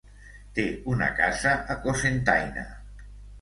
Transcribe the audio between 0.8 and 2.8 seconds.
una casa a Cocentaina.